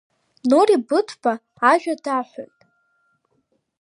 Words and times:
Нури 0.49 0.77
Быҭәба 0.87 1.33
ажәа 1.71 1.95
даҳәоит. 2.03 2.57